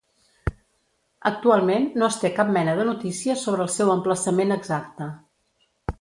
[1.29, 5.13] Actualment no es té cap mena de notícia sobre el seu emplaçament exacte.